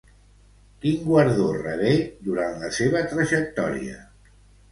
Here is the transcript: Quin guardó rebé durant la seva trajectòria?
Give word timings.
Quin 0.85 0.95
guardó 1.09 1.49
rebé 1.57 1.91
durant 2.29 2.57
la 2.63 2.71
seva 2.79 3.05
trajectòria? 3.13 4.01